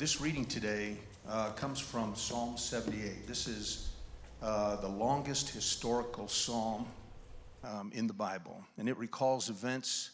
[0.00, 0.96] this reading today
[1.28, 3.26] uh, comes from Psalm 78.
[3.26, 3.90] This is
[4.40, 6.86] uh, the longest historical psalm
[7.62, 10.12] um, in the Bible, and it recalls events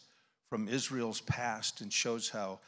[0.49, 2.59] from Israel's past and shows how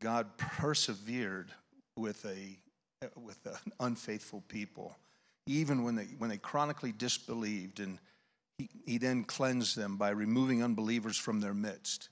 [0.00, 1.52] God persevered
[1.96, 2.58] with, a,
[3.22, 4.96] with an unfaithful people,
[5.46, 8.00] even when they, when they chronically disbelieved, and
[8.58, 12.08] he, he then cleansed them by removing unbelievers from their midst.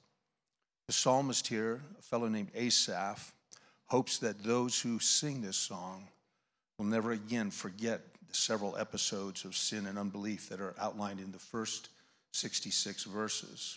[0.86, 3.32] The psalmist here, a fellow named Asaph,
[3.92, 6.08] hopes that those who sing this song
[6.78, 11.30] will never again forget the several episodes of sin and unbelief that are outlined in
[11.30, 11.90] the first
[12.32, 13.76] 66 verses.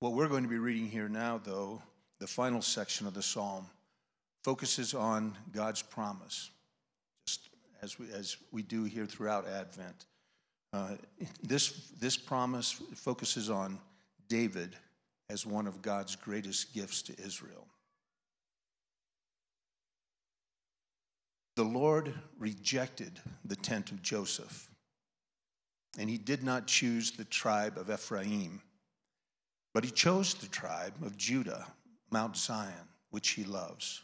[0.00, 1.80] What we're going to be reading here now, though,
[2.18, 3.64] the final section of the psalm,
[4.44, 6.50] focuses on God's promise,
[7.26, 7.48] just
[7.80, 10.04] as we, as we do here throughout Advent.
[10.74, 10.96] Uh,
[11.42, 13.78] this, this promise focuses on
[14.28, 14.76] David
[15.30, 17.66] as one of God's greatest gifts to Israel.
[21.54, 24.70] The Lord rejected the tent of Joseph,
[25.98, 28.62] and he did not choose the tribe of Ephraim,
[29.74, 31.66] but he chose the tribe of Judah,
[32.10, 34.02] Mount Zion, which he loves.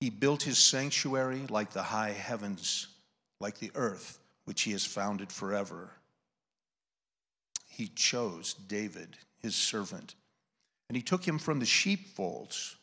[0.00, 2.88] He built his sanctuary like the high heavens,
[3.40, 5.92] like the earth, which he has founded forever.
[7.68, 10.14] He chose David, his servant,
[10.88, 12.76] and he took him from the sheepfolds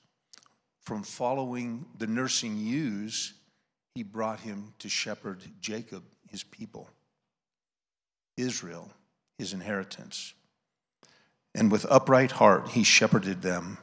[0.90, 3.34] from following the nursing ewes,
[3.94, 6.90] he brought him to shepherd Jacob, his people,
[8.38, 8.90] Israel,
[9.38, 10.34] his inheritance.
[11.54, 13.78] And with upright heart, he shepherded them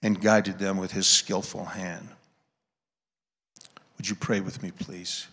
[0.00, 2.08] and guided them with his skillful hand.
[3.96, 5.26] Would you pray with me, please?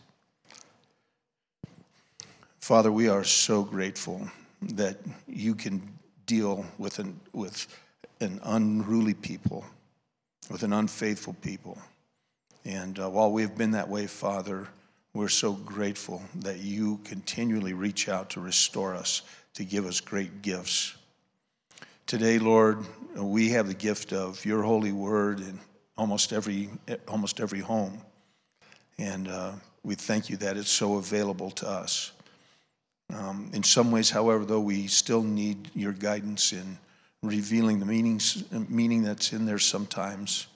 [2.59, 4.27] Father, we are so grateful
[4.63, 4.97] that
[5.27, 5.87] you can
[6.25, 7.67] deal with an, with
[8.21, 9.63] an unruly people
[10.51, 11.77] with an unfaithful people.
[12.65, 14.67] And uh, while we've been that way, Father,
[15.13, 19.21] we're so grateful that you continually reach out to restore us,
[19.53, 20.95] to give us great gifts.
[22.05, 22.79] Today, Lord,
[23.15, 25.57] we have the gift of your holy word in
[25.97, 26.69] almost every,
[27.07, 28.01] almost every home.
[28.97, 29.53] And uh,
[29.83, 32.11] we thank you that it's so available to us.
[33.13, 36.77] Um, in some ways, however, though, we still need your guidance in
[37.23, 40.47] revealing the meanings, meaning that's in there sometimes.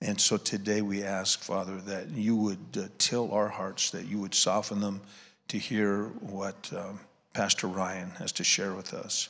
[0.00, 4.20] And so today we ask, Father, that you would uh, till our hearts, that you
[4.20, 5.00] would soften them
[5.48, 6.92] to hear what uh,
[7.32, 9.28] Pastor Ryan has to share with us.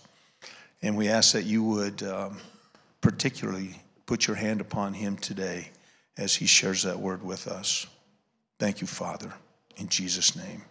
[0.82, 2.38] And we ask that you would um,
[3.00, 5.70] particularly put your hand upon him today
[6.16, 7.86] as he shares that word with us.
[8.58, 9.32] Thank you, Father.
[9.76, 10.62] In Jesus' name,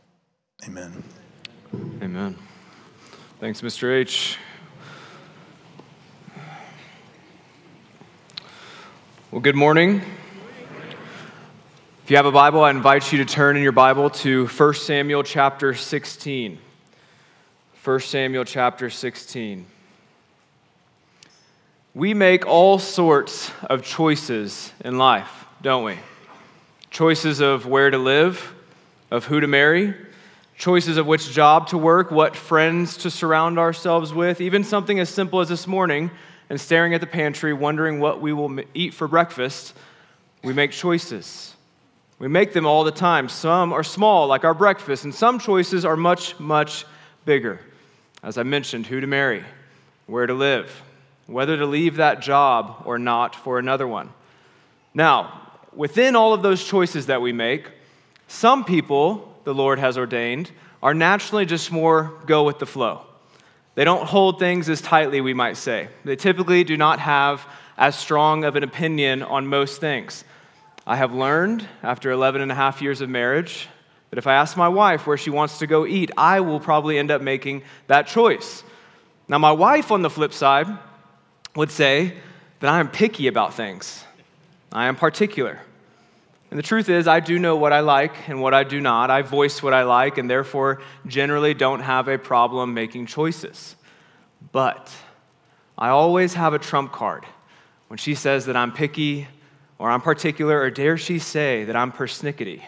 [0.65, 1.03] amen.
[2.01, 2.35] Amen.
[3.39, 3.93] Thanks, Mr.
[3.93, 4.37] H.
[9.35, 10.01] Well, good morning.
[12.05, 14.73] If you have a Bible, I invite you to turn in your Bible to 1
[14.75, 16.57] Samuel chapter 16.
[17.83, 19.65] 1 Samuel chapter 16.
[21.93, 25.97] We make all sorts of choices in life, don't we?
[26.89, 28.53] Choices of where to live,
[29.11, 29.95] of who to marry,
[30.57, 35.09] choices of which job to work, what friends to surround ourselves with, even something as
[35.09, 36.09] simple as this morning
[36.49, 39.73] and staring at the pantry, wondering what we will eat for breakfast,
[40.43, 41.55] we make choices.
[42.19, 43.27] We make them all the time.
[43.29, 46.85] Some are small, like our breakfast, and some choices are much, much
[47.25, 47.59] bigger.
[48.23, 49.43] As I mentioned, who to marry,
[50.05, 50.81] where to live,
[51.27, 54.11] whether to leave that job or not for another one.
[54.93, 55.41] Now,
[55.73, 57.69] within all of those choices that we make,
[58.27, 60.51] some people, the Lord has ordained,
[60.81, 63.05] are naturally just more go with the flow.
[63.75, 65.89] They don't hold things as tightly, we might say.
[66.05, 67.45] They typically do not have
[67.77, 70.23] as strong of an opinion on most things.
[70.87, 73.67] I have learned after 11 and a half years of marriage
[74.09, 76.97] that if I ask my wife where she wants to go eat, I will probably
[76.97, 78.63] end up making that choice.
[79.27, 80.67] Now, my wife, on the flip side,
[81.55, 82.13] would say
[82.59, 84.05] that I am picky about things,
[84.71, 85.59] I am particular.
[86.49, 89.09] And the truth is, I do know what I like and what I do not.
[89.09, 93.75] I voice what I like and therefore generally don't have a problem making choices.
[94.51, 94.91] But
[95.77, 97.25] I always have a trump card.
[97.87, 99.27] When she says that I'm picky
[99.77, 102.61] or I'm particular, or dare she say that I'm persnickety,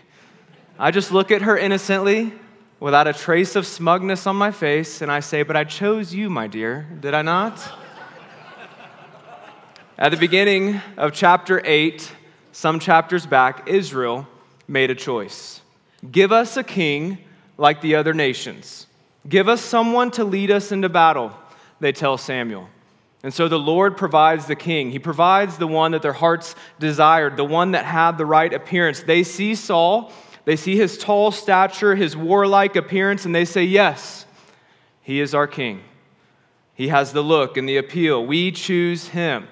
[0.77, 2.33] I just look at her innocently
[2.79, 6.29] without a trace of smugness on my face and I say, But I chose you,
[6.29, 7.59] my dear, did I not?
[9.97, 12.11] At the beginning of chapter 8,
[12.57, 14.27] some chapters back, Israel
[14.67, 15.61] made a choice.
[16.11, 17.19] Give us a king
[17.55, 18.87] like the other nations.
[19.29, 21.31] Give us someone to lead us into battle,
[21.79, 22.67] they tell Samuel.
[23.21, 24.89] And so the Lord provides the king.
[24.89, 29.03] He provides the one that their hearts desired, the one that had the right appearance.
[29.03, 30.11] They see Saul,
[30.45, 34.25] they see his tall stature, his warlike appearance, and they say, Yes,
[35.03, 35.83] he is our king.
[36.73, 38.25] He has the look and the appeal.
[38.25, 39.47] We choose him.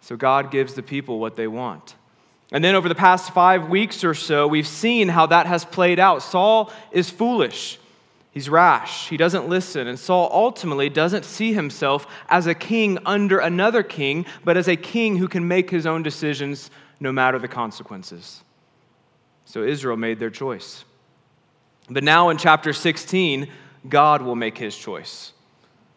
[0.00, 1.96] So God gives the people what they want.
[2.52, 5.98] And then over the past five weeks or so, we've seen how that has played
[5.98, 6.22] out.
[6.22, 7.78] Saul is foolish.
[8.30, 9.08] He's rash.
[9.08, 9.86] He doesn't listen.
[9.86, 14.76] And Saul ultimately doesn't see himself as a king under another king, but as a
[14.76, 16.70] king who can make his own decisions
[17.00, 18.42] no matter the consequences.
[19.44, 20.84] So Israel made their choice.
[21.88, 23.48] But now in chapter 16,
[23.88, 25.32] God will make his choice.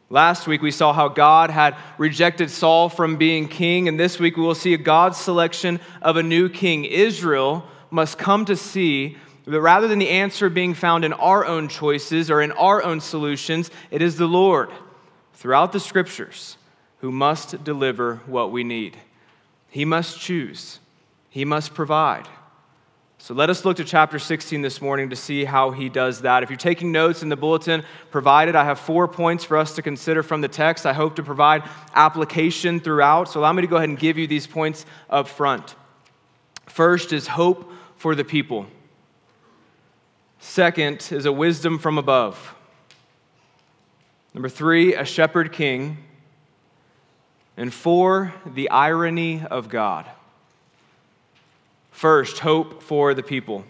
[0.09, 4.37] Last week we saw how God had rejected Saul from being king, and this week
[4.37, 6.85] we will see God's selection of a new king.
[6.85, 11.67] Israel must come to see that rather than the answer being found in our own
[11.67, 14.69] choices or in our own solutions, it is the Lord
[15.33, 16.57] throughout the scriptures
[16.99, 18.97] who must deliver what we need.
[19.69, 20.79] He must choose,
[21.29, 22.27] He must provide.
[23.27, 26.43] So let us look to chapter 16 this morning to see how he does that.
[26.43, 29.81] If you're taking notes in the bulletin provided, I have four points for us to
[29.81, 30.85] consider from the text.
[30.85, 31.63] I hope to provide
[31.93, 33.27] application throughout.
[33.27, 35.75] So allow me to go ahead and give you these points up front.
[36.67, 38.65] First is hope for the people.
[40.39, 42.55] Second is a wisdom from above.
[44.33, 45.97] Number three, a shepherd king.
[47.57, 50.09] And four, the irony of God.
[51.97, 53.65] First, hope for the people.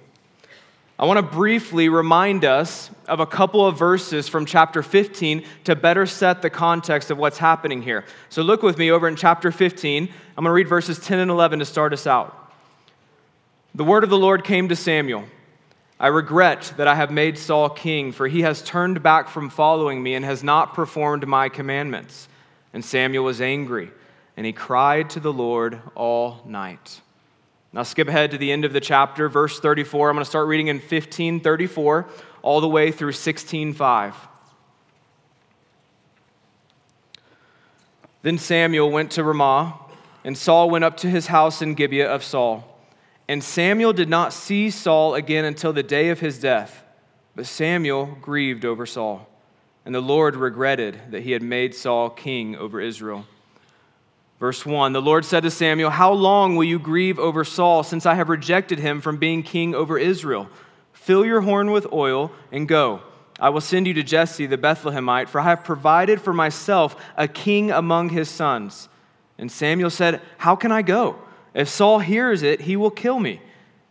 [0.99, 5.77] I want to briefly remind us of a couple of verses from chapter 15 to
[5.77, 8.03] better set the context of what's happening here.
[8.27, 10.03] So look with me over in chapter 15.
[10.03, 12.51] I'm going to read verses 10 and 11 to start us out.
[13.73, 15.23] The word of the Lord came to Samuel.
[15.97, 20.03] I regret that I have made Saul king, for he has turned back from following
[20.03, 22.27] me and has not performed my commandments.
[22.73, 23.89] And Samuel was angry,
[24.35, 26.99] and he cried to the Lord all night.
[27.73, 30.09] Now, skip ahead to the end of the chapter, verse 34.
[30.09, 32.07] I'm going to start reading in 1534
[32.41, 34.13] all the way through 16:5.
[38.21, 39.79] Then Samuel went to Ramah,
[40.23, 42.79] and Saul went up to his house in Gibeah of Saul.
[43.27, 46.83] And Samuel did not see Saul again until the day of his death.
[47.35, 49.29] But Samuel grieved over Saul,
[49.85, 53.25] and the Lord regretted that he had made Saul king over Israel.
[54.39, 58.05] Verse 1 The Lord said to Samuel, How long will you grieve over Saul, since
[58.05, 60.49] I have rejected him from being king over Israel?
[60.93, 63.01] Fill your horn with oil and go.
[63.39, 67.27] I will send you to Jesse the Bethlehemite, for I have provided for myself a
[67.27, 68.89] king among his sons.
[69.37, 71.17] And Samuel said, How can I go?
[71.53, 73.41] If Saul hears it, he will kill me.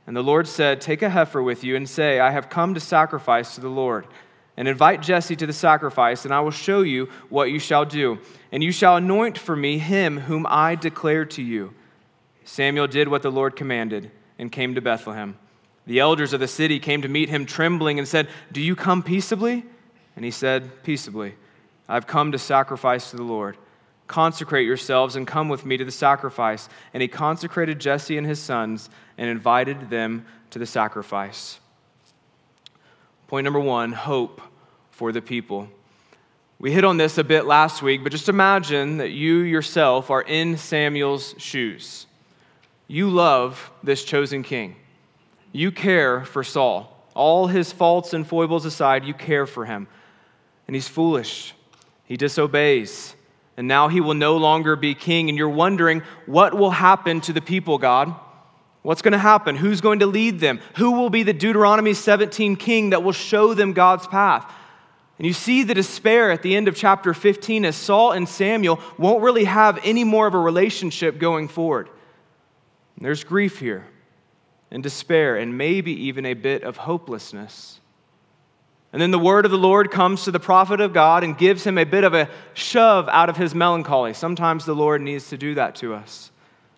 [0.06, 2.80] And the Lord said, Take a heifer with you and say, I have come to
[2.80, 4.06] sacrifice to the Lord.
[4.56, 8.18] And invite Jesse to the sacrifice, and I will show you what you shall do.
[8.50, 11.74] And you shall anoint for me him whom I declare to you.
[12.44, 15.36] Samuel did what the Lord commanded and came to Bethlehem.
[15.86, 19.02] The elders of the city came to meet him trembling and said, Do you come
[19.02, 19.64] peaceably?
[20.14, 21.34] And he said, Peaceably.
[21.88, 23.56] I've come to sacrifice to the Lord.
[24.06, 26.68] Consecrate yourselves and come with me to the sacrifice.
[26.94, 28.88] And he consecrated Jesse and his sons
[29.18, 31.60] and invited them to the sacrifice.
[33.28, 34.40] Point number one hope
[34.90, 35.68] for the people.
[36.58, 40.22] We hit on this a bit last week, but just imagine that you yourself are
[40.22, 42.06] in Samuel's shoes.
[42.88, 44.76] You love this chosen king.
[45.52, 46.92] You care for Saul.
[47.14, 49.88] All his faults and foibles aside, you care for him.
[50.66, 51.54] And he's foolish.
[52.04, 53.16] He disobeys
[53.56, 55.28] and now he will no longer be king.
[55.28, 58.14] And you're wondering, what will happen to the people, God?
[58.86, 59.56] What's going to happen?
[59.56, 60.60] Who's going to lead them?
[60.76, 64.48] Who will be the Deuteronomy 17 king that will show them God's path?
[65.18, 68.78] And you see the despair at the end of chapter 15 as Saul and Samuel
[68.96, 71.88] won't really have any more of a relationship going forward.
[72.94, 73.86] And there's grief here,
[74.70, 77.80] and despair, and maybe even a bit of hopelessness.
[78.92, 81.66] And then the word of the Lord comes to the prophet of God and gives
[81.66, 84.14] him a bit of a shove out of his melancholy.
[84.14, 86.30] Sometimes the Lord needs to do that to us.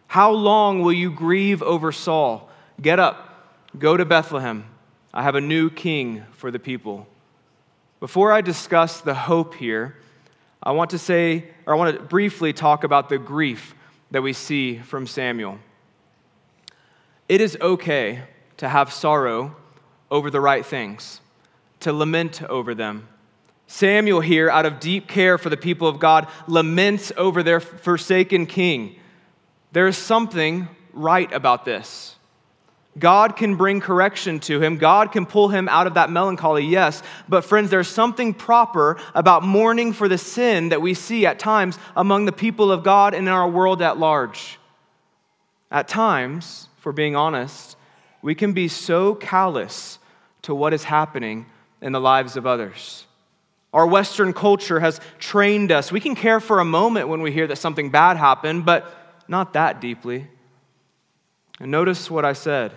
[0.09, 2.51] How long will you grieve over Saul?
[2.81, 3.47] Get up,
[3.79, 4.65] go to Bethlehem.
[5.15, 7.07] I have a new king for the people.
[8.01, 9.97] Before I discuss the hope here,
[10.63, 13.75] I want to say, or I want to briefly talk about the grief
[14.11, 15.59] that we see from Samuel.
[17.29, 18.23] It is okay
[18.57, 19.55] to have sorrow
[20.11, 21.21] over the right things
[21.81, 23.09] to lament over them.
[23.67, 28.47] Samuel, here, out of deep care for the people of God, laments over their forsaken
[28.47, 28.97] king.
[29.73, 32.15] There is something right about this.
[32.99, 34.77] God can bring correction to him.
[34.77, 37.03] God can pull him out of that melancholy, yes.
[37.29, 41.79] But, friends, there's something proper about mourning for the sin that we see at times
[41.95, 44.59] among the people of God and in our world at large.
[45.71, 47.77] At times, for being honest,
[48.23, 49.99] we can be so callous
[50.43, 51.47] to what is happening
[51.81, 53.05] in the lives of others.
[53.73, 55.93] Our Western culture has trained us.
[55.93, 58.93] We can care for a moment when we hear that something bad happened, but
[59.29, 60.27] not that deeply.
[61.61, 62.73] And notice what I said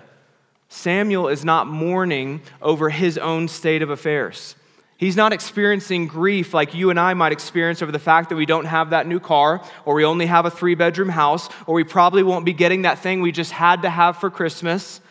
[0.70, 4.55] Samuel is not mourning over his own state of affairs.
[5.01, 8.46] He's not experiencing grief like you and I might experience over the fact that we
[8.46, 11.84] don't have that new car, or we only have a three bedroom house, or we
[11.84, 15.01] probably won't be getting that thing we just had to have for Christmas.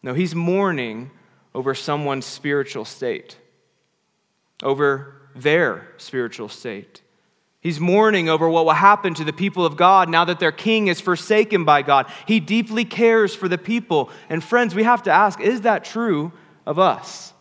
[0.00, 1.10] No, he's mourning
[1.54, 3.36] over someone's spiritual state,
[4.62, 7.02] over their spiritual state.
[7.62, 10.88] He's mourning over what will happen to the people of God now that their king
[10.88, 12.10] is forsaken by God.
[12.26, 14.10] He deeply cares for the people.
[14.28, 16.32] And friends, we have to ask is that true
[16.66, 17.32] of us?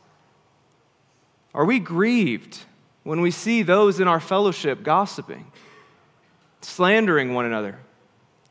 [1.55, 2.59] Are we grieved
[3.03, 5.51] when we see those in our fellowship gossiping,
[6.61, 7.79] slandering one another,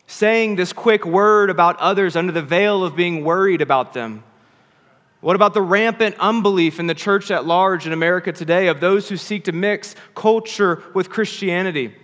[0.08, 4.24] saying this quick word about others under the veil of being worried about them?
[5.20, 9.08] What about the rampant unbelief in the church at large in America today of those
[9.08, 11.94] who seek to mix culture with Christianity?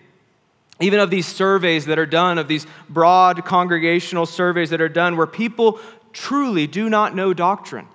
[0.81, 5.17] Even of these surveys that are done, of these broad congregational surveys that are done,
[5.17, 5.81] where people
[6.13, 7.89] truly do not know doctrine,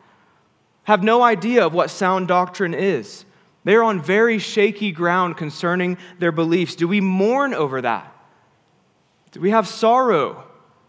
[0.84, 3.24] have no idea of what sound doctrine is.
[3.64, 6.74] They're on very shaky ground concerning their beliefs.
[6.74, 8.12] Do we mourn over that?
[9.32, 10.44] Do we have sorrow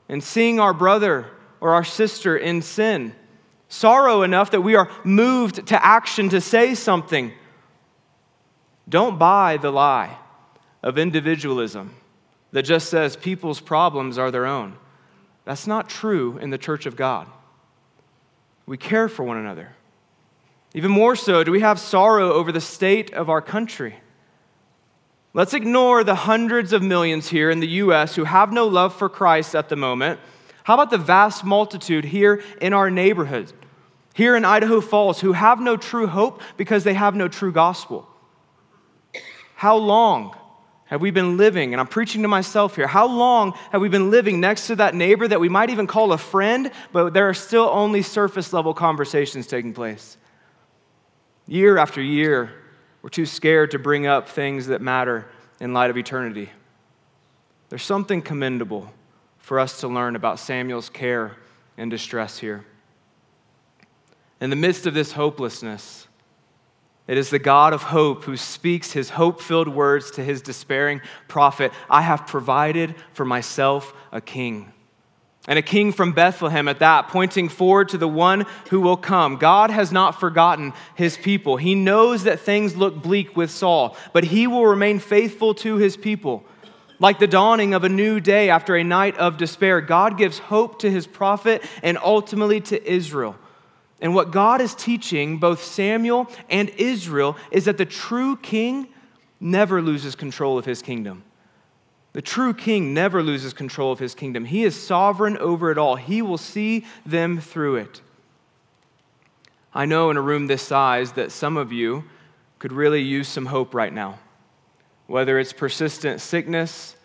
[0.08, 1.26] in seeing our brother
[1.60, 3.14] or our sister in sin?
[3.72, 7.32] Sorrow enough that we are moved to action to say something.
[8.86, 10.18] Don't buy the lie
[10.82, 11.94] of individualism
[12.52, 14.76] that just says people's problems are their own.
[15.46, 17.26] That's not true in the church of God.
[18.66, 19.74] We care for one another.
[20.74, 23.96] Even more so, do we have sorrow over the state of our country?
[25.32, 28.16] Let's ignore the hundreds of millions here in the U.S.
[28.16, 30.20] who have no love for Christ at the moment.
[30.64, 33.54] How about the vast multitude here in our neighborhoods
[34.14, 38.08] here in Idaho Falls who have no true hope because they have no true gospel.
[39.54, 40.36] How long
[40.86, 44.10] have we been living, and I'm preaching to myself here, how long have we been
[44.10, 47.34] living next to that neighbor that we might even call a friend, but there are
[47.34, 50.18] still only surface level conversations taking place?
[51.46, 52.50] Year after year,
[53.00, 55.26] we're too scared to bring up things that matter
[55.60, 56.50] in light of eternity.
[57.68, 58.92] There's something commendable
[59.38, 61.36] for us to learn about Samuel's care
[61.78, 62.66] and distress here.
[64.42, 66.08] In the midst of this hopelessness,
[67.06, 71.00] it is the God of hope who speaks his hope filled words to his despairing
[71.28, 74.72] prophet I have provided for myself a king.
[75.46, 79.36] And a king from Bethlehem at that, pointing forward to the one who will come.
[79.36, 81.56] God has not forgotten his people.
[81.56, 85.96] He knows that things look bleak with Saul, but he will remain faithful to his
[85.96, 86.42] people.
[86.98, 90.80] Like the dawning of a new day after a night of despair, God gives hope
[90.80, 93.36] to his prophet and ultimately to Israel.
[94.02, 98.88] And what God is teaching both Samuel and Israel is that the true king
[99.40, 101.22] never loses control of his kingdom.
[102.12, 104.44] The true king never loses control of his kingdom.
[104.44, 108.02] He is sovereign over it all, he will see them through it.
[109.72, 112.04] I know in a room this size that some of you
[112.58, 114.18] could really use some hope right now.
[115.06, 116.96] Whether it's persistent sickness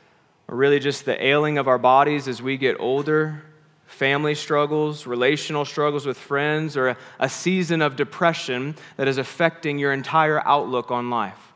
[0.47, 3.43] or really just the ailing of our bodies as we get older,
[3.87, 9.91] family struggles, relational struggles with friends, or a, season of depression that is affecting your
[9.91, 11.53] entire outlook on life.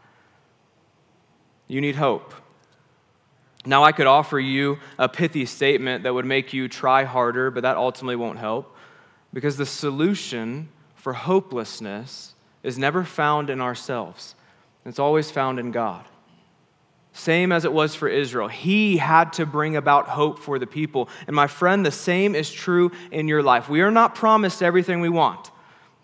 [1.67, 2.33] You need hope.
[3.65, 7.61] Now, I could offer you a pithy statement that would make you try harder, but
[7.61, 8.75] that ultimately won't help
[9.33, 12.33] because the solution for hopelessness
[12.63, 14.35] is never found in ourselves,
[14.85, 16.05] it's always found in God.
[17.13, 18.47] Same as it was for Israel.
[18.47, 21.09] He had to bring about hope for the people.
[21.27, 23.67] And my friend, the same is true in your life.
[23.67, 25.51] We are not promised everything we want.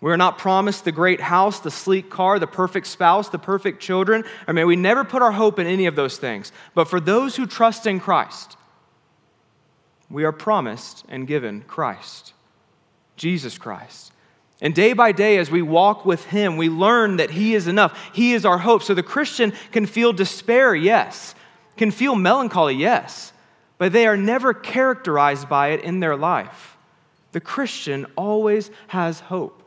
[0.00, 4.24] We're not promised the great house, the sleek car, the perfect spouse, the perfect children.
[4.46, 6.52] I mean, we never put our hope in any of those things.
[6.74, 8.56] But for those who trust in Christ,
[10.08, 12.32] we are promised and given Christ,
[13.16, 14.12] Jesus Christ.
[14.60, 17.98] And day by day, as we walk with Him, we learn that He is enough.
[18.12, 18.82] He is our hope.
[18.82, 21.34] So the Christian can feel despair, yes,
[21.76, 23.32] can feel melancholy, yes,
[23.78, 26.76] but they are never characterized by it in their life.
[27.32, 29.62] The Christian always has hope.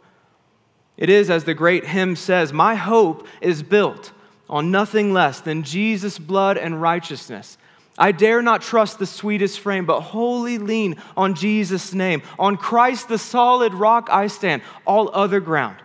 [0.98, 4.12] It is, as the great hymn says, My hope is built
[4.50, 7.58] on nothing less than Jesus' blood and righteousness.
[8.02, 12.24] I dare not trust the sweetest frame, but wholly lean on Jesus' name.
[12.40, 14.64] On Christ, the solid rock, I stand.
[14.88, 15.78] All other ground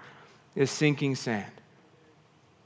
[0.54, 1.52] is sinking sand.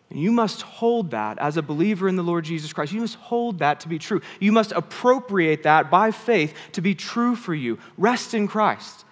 [0.09, 2.93] And you must hold that as a believer in the Lord Jesus Christ.
[2.93, 4.21] You must hold that to be true.
[4.39, 7.81] You must appropriate that by faith to be true for you.
[7.99, 9.05] Rest in Christ.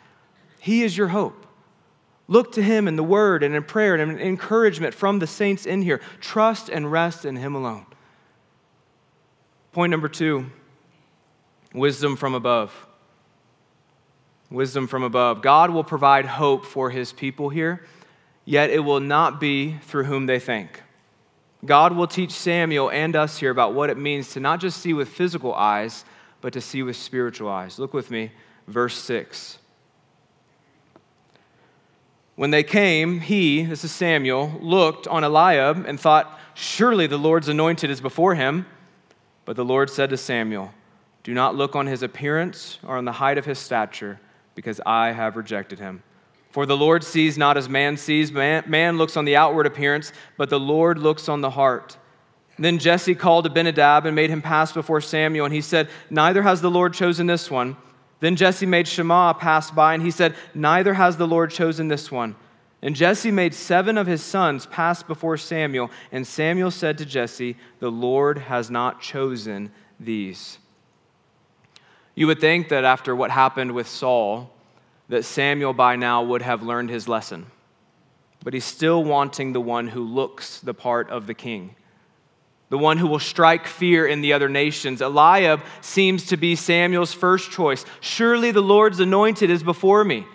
[0.61, 1.47] He is your hope.
[2.29, 5.67] Look to Him in the Word and in prayer and in encouragement from the saints
[5.67, 6.01] in here.
[6.21, 7.87] Trust and rest in Him alone.
[9.79, 10.51] Point number two
[11.73, 12.75] wisdom from above.
[14.51, 15.41] Wisdom from above.
[15.41, 17.87] God will provide hope for His people here,
[18.45, 20.83] yet it will not be through whom they think.
[21.65, 24.93] God will teach Samuel and us here about what it means to not just see
[24.93, 26.05] with physical eyes,
[26.41, 27.79] but to see with spiritual eyes.
[27.79, 28.33] Look with me,
[28.67, 29.59] verse 6.
[32.35, 37.49] When they came, he, this is Samuel, looked on Eliab and thought, Surely the Lord's
[37.49, 38.67] anointed is before him.
[39.49, 40.75] But the Lord said to Samuel,
[41.23, 44.21] Do not look on his appearance or on the height of his stature,
[44.55, 46.03] because I have rejected him.
[46.51, 48.31] For the Lord sees not as man sees.
[48.31, 51.97] Man, man, looks on the outward appearance, but the Lord looks on the heart.
[52.59, 56.61] Then Jesse called Abinadab and made him pass before Samuel, and he said, Neither has
[56.61, 57.79] the Lord chosen this one.
[58.21, 62.13] Then Jesse made Shammah pass by, and he said, Neither has the Lord chosen this
[62.13, 62.37] one.
[62.81, 67.57] And Jesse made seven of his sons pass before Samuel, and Samuel said to Jesse,
[67.81, 70.59] The Lord has not chosen these.
[72.15, 74.51] You would think that after what happened with Saul,
[75.09, 77.47] that Samuel by now would have learned his lesson.
[78.45, 81.75] But he's still wanting the one who looks the part of the king
[82.71, 85.01] the one who will strike fear in the other nations.
[85.01, 87.85] Eliab seems to be Samuel's first choice.
[88.01, 90.27] Surely the Lord's anointed is before me.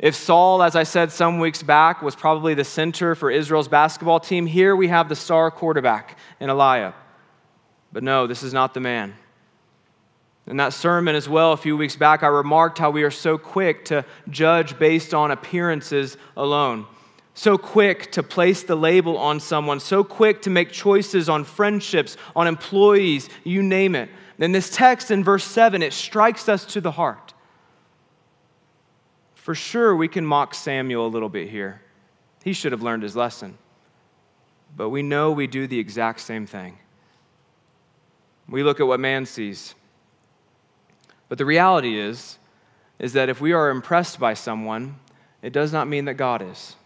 [0.00, 4.18] If Saul, as I said some weeks back, was probably the center for Israel's basketball
[4.18, 6.94] team, here we have the star quarterback in Eliab.
[7.92, 9.14] But no, this is not the man.
[10.46, 13.38] In that sermon as well, a few weeks back, I remarked how we are so
[13.38, 16.86] quick to judge based on appearances alone
[17.40, 22.18] so quick to place the label on someone, so quick to make choices on friendships,
[22.36, 24.10] on employees, you name it.
[24.38, 27.32] In this text in verse 7, it strikes us to the heart.
[29.40, 31.80] For sure, we can mock Samuel a little bit here.
[32.44, 33.56] He should have learned his lesson.
[34.76, 36.78] But we know we do the exact same thing.
[38.46, 39.74] We look at what man sees.
[41.30, 42.36] But the reality is,
[42.98, 44.96] is that if we are impressed by someone,
[45.40, 46.76] it does not mean that God is.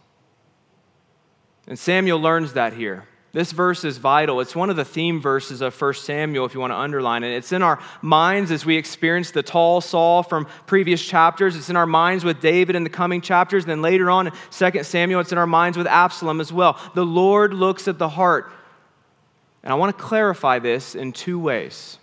[1.67, 3.09] And Samuel learns that here.
[3.35, 4.41] This verse is vital.
[4.41, 7.35] It's one of the theme verses of 1 Samuel, if you want to underline it.
[7.35, 11.57] It's in our minds as we experience the tall Saul from previous chapters.
[11.57, 13.65] It's in our minds with David in the coming chapters.
[13.65, 16.81] And Then later on in 2 Samuel, it's in our minds with Absalom as well.
[16.95, 18.53] The Lord looks at the heart.
[19.65, 21.99] And I want to clarify this in two ways.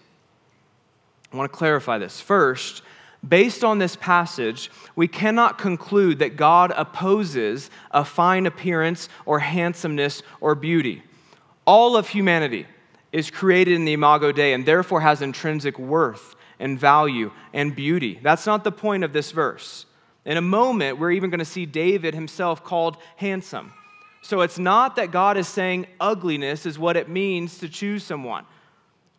[1.32, 2.20] I want to clarify this.
[2.20, 2.84] First,
[3.28, 10.24] Based on this passage, we cannot conclude that God opposes a fine appearance or handsomeness
[10.40, 11.04] or beauty.
[11.66, 12.66] All of humanity
[13.12, 18.20] is created in the Imago Dei and therefore has intrinsic worth and value and beauty.
[18.22, 19.86] That's not the point of this verse.
[20.26, 23.74] In a moment, we're even going to see David himself called handsome.
[24.22, 28.46] So it's not that God is saying ugliness is what it means to choose someone.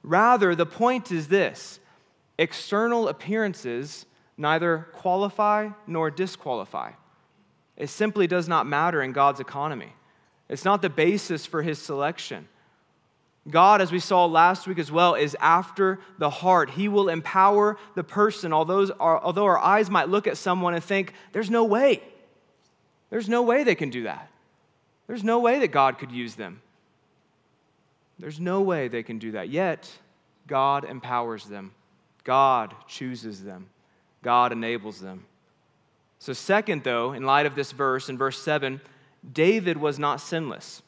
[0.05, 1.81] Rather, the point is this
[2.39, 6.93] external appearances neither qualify nor disqualify.
[7.77, 9.93] It simply does not matter in God's economy.
[10.53, 12.47] It's not the basis for his selection.
[13.51, 16.69] God, as we saw last week as well, is after the heart.
[16.71, 21.49] He will empower the person, although our, eyes might look at someone and think, there's
[21.49, 22.03] no way.
[23.09, 24.31] There's no way they can do that.
[25.07, 26.61] There's no way that God could use them.
[28.19, 29.49] There's no way they can do that.
[29.49, 29.91] Yet,
[30.47, 31.73] God empowers them.
[32.25, 33.71] God chooses them,
[34.23, 35.25] God enables them.
[36.19, 38.81] So, second, though, in light of this verse, in verse 7,
[39.31, 40.83] David was not sinless.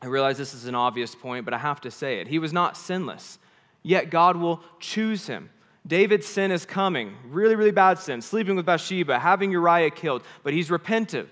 [0.00, 2.28] I realize this is an obvious point, but I have to say it.
[2.28, 3.38] He was not sinless,
[3.82, 5.50] yet God will choose him.
[5.86, 10.52] David's sin is coming, really, really bad sin, sleeping with Bathsheba, having Uriah killed, but
[10.52, 11.28] he's repentant.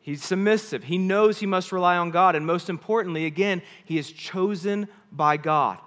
[0.00, 0.84] He's submissive.
[0.84, 2.36] He knows he must rely on God.
[2.36, 5.78] And most importantly, again, he is chosen by God.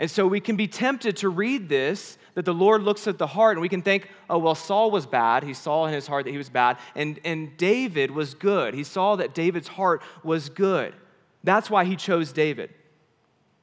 [0.00, 3.26] And so we can be tempted to read this that the Lord looks at the
[3.26, 5.42] heart and we can think, oh, well, Saul was bad.
[5.44, 6.78] He saw in his heart that he was bad.
[6.96, 8.72] And, and David was good.
[8.72, 10.94] He saw that David's heart was good.
[11.44, 12.70] That's why he chose David.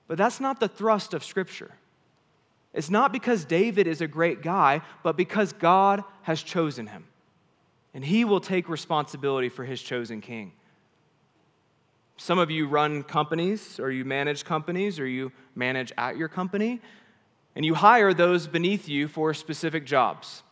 [0.07, 1.71] But that's not the thrust of Scripture.
[2.71, 7.05] It's not because David is a great guy, but because God has chosen him.
[7.95, 10.53] And he will take responsibility for his chosen king.
[12.17, 16.81] Some of you run companies, or you manage companies, or you manage at your company.
[17.57, 20.43] and you hire those beneath you for specific jobs.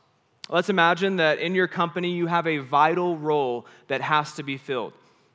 [0.49, 4.57] Let's imagine that in your company you have a vital role that has to be
[4.57, 4.91] filled.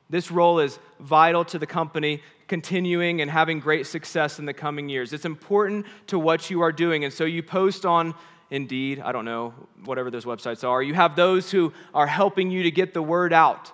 [0.09, 4.89] This role is vital to the company continuing and having great success in the coming
[4.89, 5.13] years.
[5.13, 7.05] It's important to what you are doing.
[7.05, 8.13] And so you post on
[8.49, 9.53] Indeed, I don't know,
[9.85, 10.83] whatever those websites are.
[10.83, 13.71] You have those who are helping you to get the word out.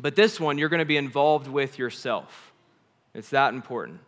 [0.00, 2.52] But this one, you're going to be involved with yourself.
[3.14, 4.00] It's that important.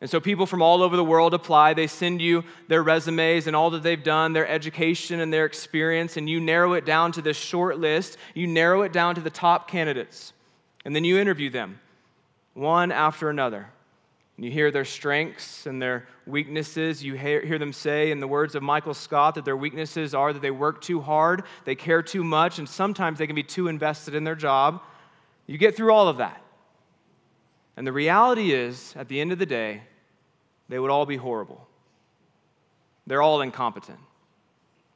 [0.00, 1.74] And so people from all over the world apply.
[1.74, 6.16] They send you their resumes and all that they've done, their education and their experience,
[6.16, 8.18] and you narrow it down to this short list.
[8.34, 10.32] You narrow it down to the top candidates.
[10.84, 11.80] And then you interview them,
[12.52, 13.66] one after another.
[14.36, 17.02] And you hear their strengths and their weaknesses.
[17.02, 20.32] You hear, hear them say, in the words of Michael Scott, that their weaknesses are
[20.32, 23.68] that they work too hard, they care too much, and sometimes they can be too
[23.68, 24.82] invested in their job.
[25.46, 26.40] You get through all of that.
[27.76, 29.82] And the reality is, at the end of the day,
[30.68, 31.66] they would all be horrible.
[33.06, 33.98] They're all incompetent.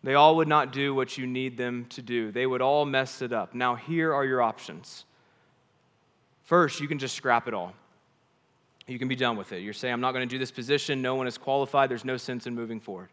[0.02, 2.30] They all would not do what you need them to do.
[2.30, 3.54] They would all mess it up.
[3.54, 5.04] Now, here are your options.
[6.44, 7.74] First, you can just scrap it all
[8.88, 9.60] you can be done with it.
[9.60, 11.02] You're saying, I'm not going to do this position.
[11.02, 11.90] No one is qualified.
[11.90, 13.10] There's no sense in moving forward.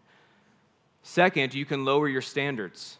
[1.03, 2.97] Second, you can lower your standards.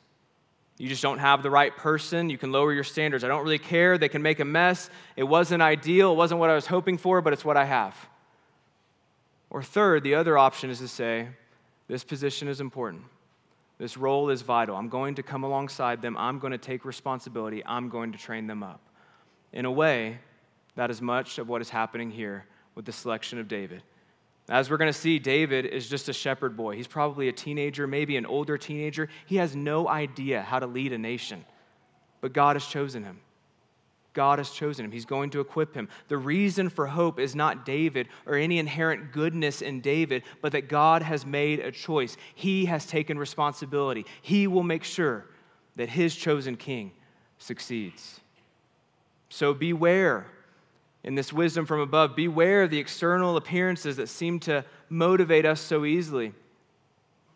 [0.78, 2.30] You just don't have the right person.
[2.30, 3.24] You can lower your standards.
[3.24, 3.98] I don't really care.
[3.98, 4.90] They can make a mess.
[5.16, 6.12] It wasn't ideal.
[6.12, 7.96] It wasn't what I was hoping for, but it's what I have.
[9.50, 11.30] Or third, the other option is to say,
[11.88, 13.04] this position is important.
[13.78, 14.76] This role is vital.
[14.76, 16.18] I'm going to come alongside them.
[16.18, 17.64] I'm going to take responsibility.
[17.66, 18.82] I'm going to train them up.
[19.54, 20.20] In a way,
[20.76, 23.82] that is much of what is happening here with the selection of David.
[24.48, 26.76] As we're going to see, David is just a shepherd boy.
[26.76, 29.10] He's probably a teenager, maybe an older teenager.
[29.26, 31.44] He has no idea how to lead a nation,
[32.22, 33.20] but God has chosen him.
[34.14, 34.92] God has chosen him.
[34.92, 35.90] He's going to equip him.
[36.08, 40.70] The reason for hope is not David or any inherent goodness in David, but that
[40.70, 42.16] God has made a choice.
[42.34, 44.06] He has taken responsibility.
[44.22, 45.26] He will make sure
[45.76, 46.94] that his chosen king
[47.40, 48.22] succeeds.
[49.28, 50.28] So beware
[51.06, 52.16] in this wisdom from above.
[52.16, 56.34] Beware of the external appearances that seem to motivate us so easily.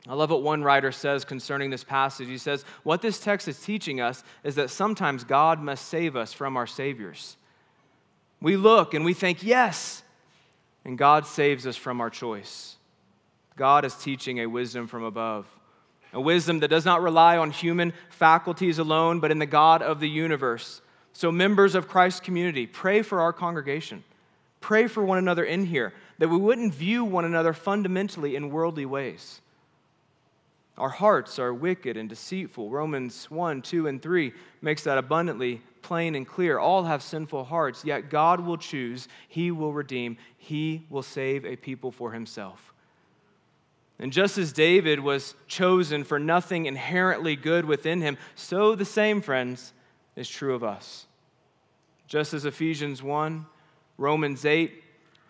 [0.07, 2.27] I love what one writer says concerning this passage.
[2.27, 6.33] He says, What this text is teaching us is that sometimes God must save us
[6.33, 7.37] from our saviors.
[8.41, 10.01] We look and we think, Yes,
[10.83, 12.75] and God saves us from our choice.
[13.55, 15.45] God is teaching a wisdom from above,
[16.11, 19.99] a wisdom that does not rely on human faculties alone, but in the God of
[19.99, 20.81] the universe
[21.19, 24.05] so, members of Christ's community, pray for our congregation.
[24.61, 28.85] Pray for one another in here, that we wouldn't view one another fundamentally in worldly
[28.85, 29.41] ways.
[30.77, 32.69] Our hearts are wicked and deceitful.
[32.69, 36.57] Romans 1, 2, and 3 makes that abundantly plain and clear.
[36.57, 41.57] All have sinful hearts, yet God will choose, He will redeem, He will save a
[41.57, 42.73] people for Himself.
[43.99, 49.21] And just as David was chosen for nothing inherently good within him, so the same,
[49.21, 49.73] friends,
[50.15, 51.07] is true of us.
[52.09, 53.45] Just as Ephesians 1,
[53.99, 54.83] Romans 8,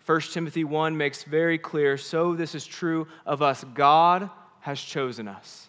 [0.06, 3.62] 1 Timothy 1 makes very clear, so this is true of us.
[3.74, 5.68] God has chosen us.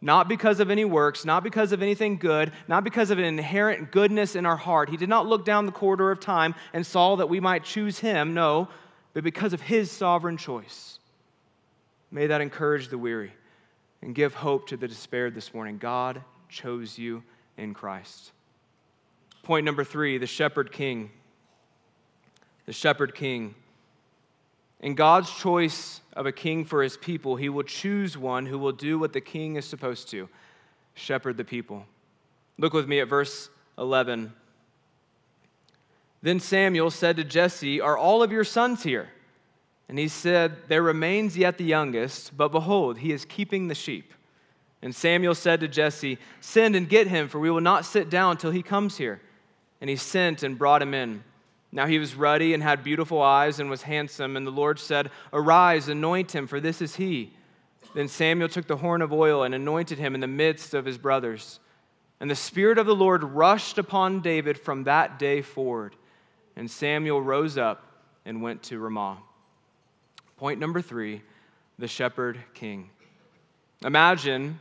[0.00, 3.92] Not because of any works, not because of anything good, not because of an inherent
[3.92, 4.88] goodness in our heart.
[4.88, 7.98] He did not look down the corridor of time and saw that we might choose
[7.98, 8.68] him, no,
[9.12, 10.98] but because of his sovereign choice.
[12.10, 13.32] May that encourage the weary
[14.00, 15.76] and give hope to the despaired this morning.
[15.76, 17.22] God chose you
[17.58, 18.32] in Christ.
[19.42, 21.10] Point number three the shepherd king.
[22.66, 23.54] The shepherd king.
[24.80, 28.72] In God's choice of a king for his people, he will choose one who will
[28.72, 30.28] do what the king is supposed to
[30.94, 31.86] shepherd the people.
[32.58, 34.32] Look with me at verse 11.
[36.20, 39.08] Then Samuel said to Jesse, Are all of your sons here?
[39.88, 44.12] And he said, There remains yet the youngest, but behold, he is keeping the sheep.
[44.82, 48.36] And Samuel said to Jesse, Send and get him, for we will not sit down
[48.36, 49.20] till he comes here
[49.82, 51.24] and he sent and brought him in.
[51.72, 54.36] Now he was ruddy and had beautiful eyes and was handsome.
[54.36, 57.32] And the Lord said, Arise, anoint him, for this is he.
[57.92, 60.98] Then Samuel took the horn of oil and anointed him in the midst of his
[60.98, 61.58] brothers.
[62.20, 65.96] And the Spirit of the Lord rushed upon David from that day forward.
[66.54, 67.84] And Samuel rose up
[68.24, 69.18] and went to Ramah.
[70.36, 71.22] Point number three
[71.80, 72.88] the shepherd king.
[73.84, 74.60] Imagine,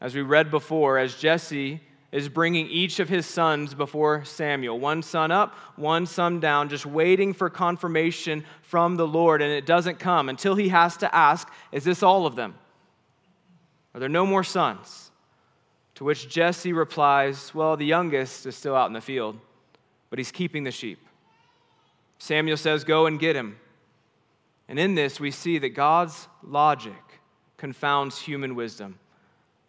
[0.00, 1.82] as we read before, as Jesse
[2.12, 4.78] is bringing each of his sons before Samuel.
[4.78, 9.40] One son up, one son down, just waiting for confirmation from the Lord.
[9.40, 12.54] And it doesn't come until he has to ask, Is this all of them?
[13.94, 15.10] Are there no more sons?
[15.96, 19.38] To which Jesse replies, Well, the youngest is still out in the field,
[20.10, 20.98] but he's keeping the sheep.
[22.18, 23.56] Samuel says, Go and get him.
[24.68, 26.92] And in this, we see that God's logic
[27.56, 28.98] confounds human wisdom.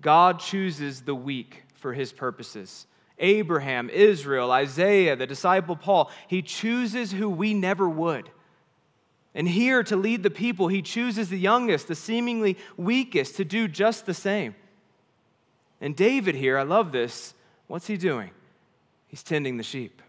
[0.01, 2.87] God chooses the weak for his purposes.
[3.19, 8.29] Abraham, Israel, Isaiah, the disciple Paul, he chooses who we never would.
[9.35, 13.67] And here to lead the people, he chooses the youngest, the seemingly weakest, to do
[13.67, 14.55] just the same.
[15.81, 17.33] And David here, I love this.
[17.67, 18.31] What's he doing?
[19.07, 20.01] He's tending the sheep.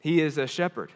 [0.00, 0.90] He is a shepherd.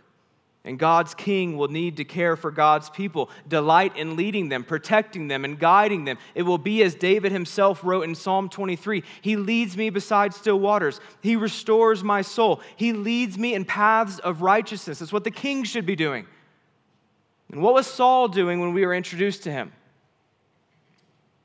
[0.66, 5.28] And God's king will need to care for God's people, delight in leading them, protecting
[5.28, 6.16] them, and guiding them.
[6.34, 10.58] It will be as David himself wrote in Psalm 23 He leads me beside still
[10.58, 15.00] waters, He restores my soul, He leads me in paths of righteousness.
[15.00, 16.26] That's what the king should be doing.
[17.52, 19.70] And what was Saul doing when we were introduced to him?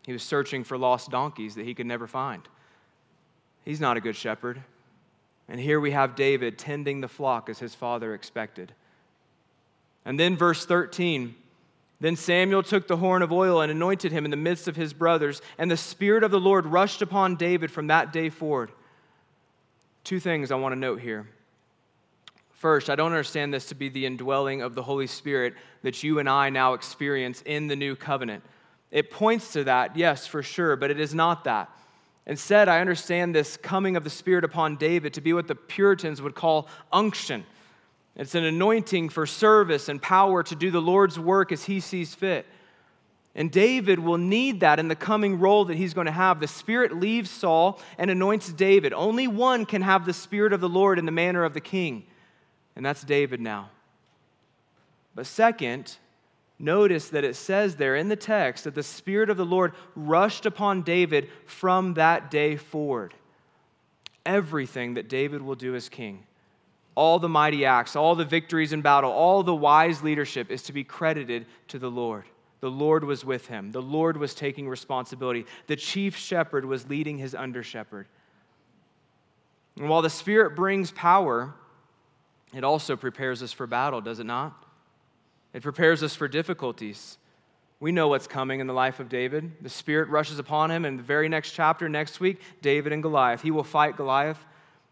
[0.05, 2.41] He was searching for lost donkeys that he could never find.
[3.63, 4.63] He's not a good shepherd.
[5.47, 8.73] And here we have David tending the flock as his father expected.
[10.05, 11.35] And then, verse 13
[11.99, 14.93] Then Samuel took the horn of oil and anointed him in the midst of his
[14.93, 18.71] brothers, and the Spirit of the Lord rushed upon David from that day forward.
[20.03, 21.27] Two things I want to note here.
[22.51, 26.19] First, I don't understand this to be the indwelling of the Holy Spirit that you
[26.19, 28.43] and I now experience in the new covenant.
[28.91, 31.69] It points to that, yes, for sure, but it is not that.
[32.25, 36.21] Instead, I understand this coming of the Spirit upon David to be what the Puritans
[36.21, 37.45] would call unction.
[38.19, 42.13] It's an anointing for service and power to do the Lord's work as he sees
[42.13, 42.45] fit.
[43.33, 46.39] And David will need that in the coming role that he's going to have.
[46.39, 48.93] The Spirit leaves Saul and anoints David.
[48.93, 52.05] Only one can have the Spirit of the Lord in the manner of the king
[52.79, 53.71] and that's David now.
[55.13, 55.97] But second,
[56.57, 60.45] notice that it says there in the text that the Spirit of the Lord rushed
[60.45, 63.13] upon David from that day forward.
[64.25, 66.23] Everything that David will do as king,
[66.99, 70.73] all the mighty acts, all the victories in battle, all the wise leadership is to
[70.73, 72.25] be credited to the Lord.
[72.59, 73.71] The Lord was with him.
[73.71, 75.45] The Lord was taking responsibility.
[75.67, 78.05] The chief shepherd was leading his under shepherd.
[79.77, 81.53] And while the Spirit brings power,
[82.53, 84.61] it also prepares us for battle, does it not?
[85.53, 87.17] It prepares us for difficulties.
[87.79, 89.53] We know what's coming in the life of David.
[89.61, 93.41] The Spirit rushes upon him, and the very next chapter, next week, David and Goliath.
[93.41, 94.43] He will fight Goliath.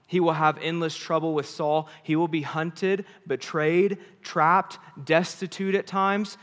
[0.08, 1.90] He will have endless trouble with Saul.
[2.02, 6.38] He will be hunted, betrayed, trapped, destitute at times.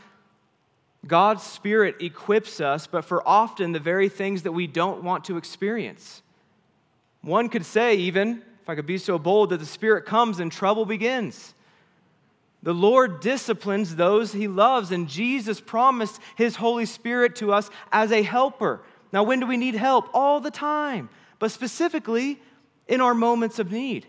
[1.05, 5.37] God's Spirit equips us, but for often the very things that we don't want to
[5.37, 6.21] experience.
[7.21, 10.51] One could say, even, if I could be so bold, that the Spirit comes and
[10.51, 11.53] trouble begins.
[12.61, 18.11] The Lord disciplines those he loves, and Jesus promised his Holy Spirit to us as
[18.11, 18.81] a helper.
[19.11, 20.09] Now, when do we need help?
[20.13, 22.39] All the time, but specifically
[22.87, 24.05] in our moments of need,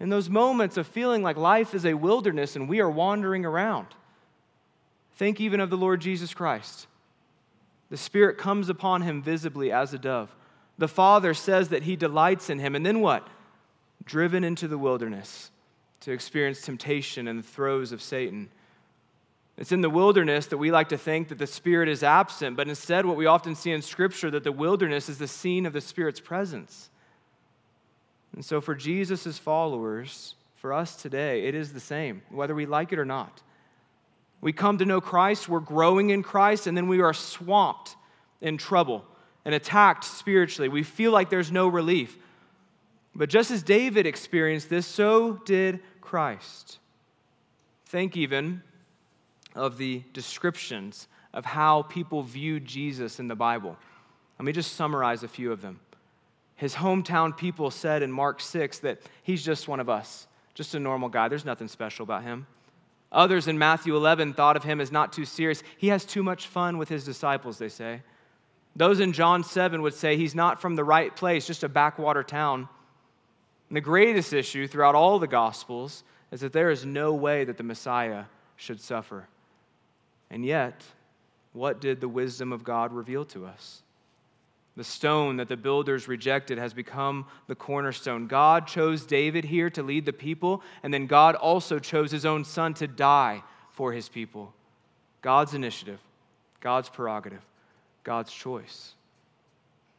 [0.00, 3.86] in those moments of feeling like life is a wilderness and we are wandering around.
[5.14, 6.86] Think even of the Lord Jesus Christ.
[7.90, 10.34] The Spirit comes upon him visibly as a dove.
[10.78, 13.28] The Father says that he delights in him, and then what?
[14.04, 15.50] driven into the wilderness
[16.00, 18.48] to experience temptation and the throes of Satan.
[19.56, 22.68] It's in the wilderness that we like to think that the Spirit is absent, but
[22.68, 25.80] instead, what we often see in Scripture, that the wilderness is the scene of the
[25.80, 26.90] Spirit's presence.
[28.34, 32.92] And so, for Jesus' followers, for us today, it is the same, whether we like
[32.92, 33.42] it or not.
[34.40, 37.96] We come to know Christ, we're growing in Christ, and then we are swamped
[38.40, 39.04] in trouble
[39.44, 40.68] and attacked spiritually.
[40.68, 42.16] We feel like there's no relief.
[43.14, 46.78] But just as David experienced this, so did Christ.
[47.86, 48.62] Think even
[49.54, 53.76] of the descriptions of how people viewed Jesus in the Bible.
[54.38, 55.80] Let me just summarize a few of them.
[56.62, 60.78] His hometown people said in Mark 6 that he's just one of us, just a
[60.78, 61.26] normal guy.
[61.26, 62.46] There's nothing special about him.
[63.10, 65.64] Others in Matthew 11 thought of him as not too serious.
[65.76, 68.02] He has too much fun with his disciples, they say.
[68.76, 72.22] Those in John 7 would say he's not from the right place, just a backwater
[72.22, 72.68] town.
[73.68, 77.56] And the greatest issue throughout all the Gospels is that there is no way that
[77.56, 79.26] the Messiah should suffer.
[80.30, 80.84] And yet,
[81.54, 83.82] what did the wisdom of God reveal to us?
[84.76, 88.26] The stone that the builders rejected has become the cornerstone.
[88.26, 92.44] God chose David here to lead the people, and then God also chose his own
[92.44, 94.54] son to die for his people.
[95.20, 96.00] God's initiative,
[96.60, 97.42] God's prerogative,
[98.02, 98.94] God's choice.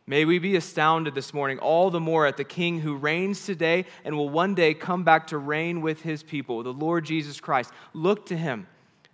[0.06, 3.86] May we be astounded this morning all the more at the King who reigns today
[4.04, 7.72] and will one day come back to reign with his people, the Lord Jesus Christ.
[7.94, 8.68] Look to him,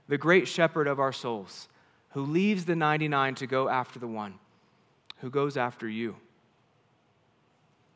[0.07, 1.67] the great shepherd of our souls,
[2.11, 4.39] who leaves the 99 to go after the one,
[5.19, 6.15] who goes after you.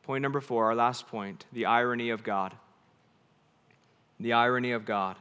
[0.02, 2.54] Point number four, our last point the irony of God.
[4.20, 5.16] The irony of God.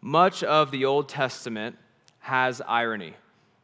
[0.00, 1.76] Much of the Old Testament
[2.20, 3.14] has irony.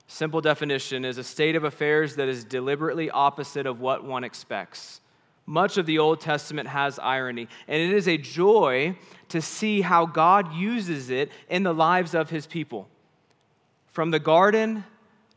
[0.06, 5.00] Simple definition is a state of affairs that is deliberately opposite of what one expects.
[5.46, 8.96] Much of the Old Testament has irony, and it is a joy
[9.30, 12.88] to see how God uses it in the lives of his people.
[13.86, 14.84] From the garden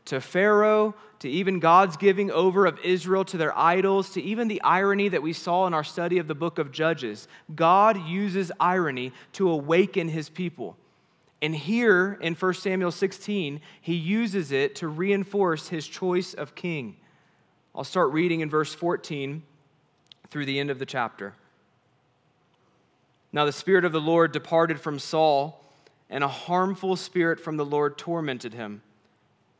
[0.06, 4.60] to Pharaoh to even God's giving over of Israel to their idols, to even the
[4.62, 7.28] irony that we saw in our study of the book of Judges.
[7.54, 10.76] God uses irony to awaken his people.
[11.40, 16.96] And here in 1 Samuel 16, he uses it to reinforce his choice of king.
[17.72, 19.44] I'll start reading in verse 14
[20.28, 21.34] through the end of the chapter.
[23.32, 25.64] Now the Spirit of the Lord departed from Saul,
[26.10, 28.82] and a harmful spirit from the Lord tormented him.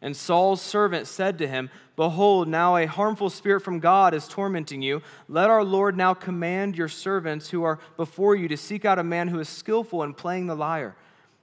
[0.03, 4.83] And Saul's servant said to him, Behold, now a harmful spirit from God is tormenting
[4.83, 5.01] you.
[5.29, 9.05] Let our Lord now command your servants who are before you to seek out a
[9.05, 10.97] man who is skillful in playing the lyre.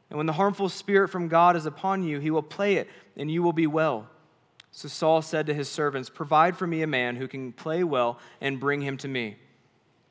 [0.10, 3.32] And when the harmful spirit from God is upon you, he will play it, and
[3.32, 4.10] you will be well.
[4.72, 8.19] So Saul said to his servants, Provide for me a man who can play well,
[8.41, 9.38] and bring him to me.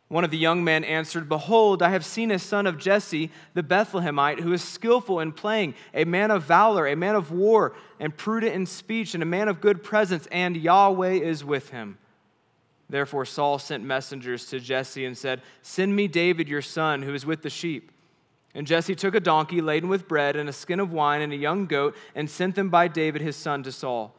[0.09, 3.63] One of the young men answered, Behold, I have seen a son of Jesse, the
[3.63, 8.17] Bethlehemite, who is skillful in playing, a man of valor, a man of war, and
[8.17, 11.99] prudent in speech, and a man of good presence, and Yahweh is with him.
[12.89, 17.27] Therefore Saul sent messengers to Jesse and said, Send me David your son, who is
[17.27, 17.93] with the sheep.
[18.55, 21.37] And Jesse took a donkey laden with bread and a skin of wine and a
[21.37, 24.17] young goat, and sent them by David his son to Saul.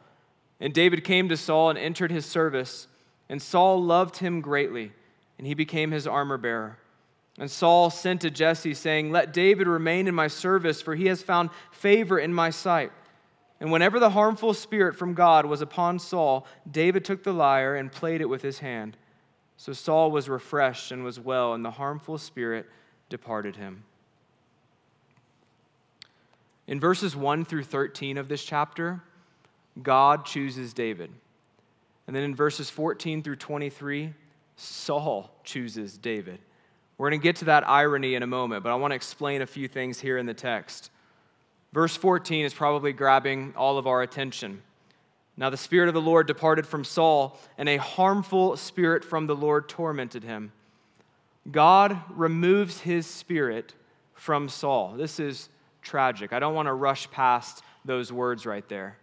[0.60, 2.86] And David came to Saul and entered his service,
[3.28, 4.92] and Saul loved him greatly
[5.40, 6.76] and he became his armor bearer.
[7.38, 11.22] And Saul sent to Jesse, saying, Let David remain in my service, for he has
[11.22, 12.92] found favor in my sight.
[13.58, 17.90] And whenever the harmful spirit from God was upon Saul, David took the lyre and
[17.90, 18.98] played it with his hand.
[19.56, 22.66] So Saul was refreshed and was well, and the harmful spirit
[23.08, 23.84] departed him.
[26.66, 29.02] In verses 1 through 13 of this chapter,
[29.82, 31.10] God chooses David.
[32.06, 34.12] And then in verses 14 through 23,
[34.60, 36.38] Saul chooses David.
[36.98, 39.40] We're going to get to that irony in a moment, but I want to explain
[39.40, 40.90] a few things here in the text.
[41.72, 44.60] Verse 14 is probably grabbing all of our attention.
[45.36, 49.34] Now the Spirit of the Lord departed from Saul, and a harmful spirit from the
[49.34, 50.52] Lord tormented him.
[51.50, 53.74] God removes his spirit
[54.12, 54.92] from Saul.
[54.94, 55.48] This is
[55.80, 56.34] tragic.
[56.34, 58.98] I don't want to rush past those words right there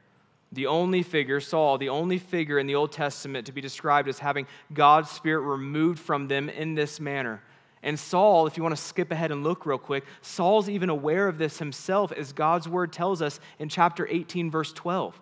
[0.51, 4.19] the only figure, Saul, the only figure in the Old Testament to be described as
[4.19, 7.41] having God's Spirit removed from them in this manner.
[7.83, 11.27] And Saul, if you want to skip ahead and look real quick, Saul's even aware
[11.27, 15.19] of this himself, as God's word tells us in chapter 18, verse 12.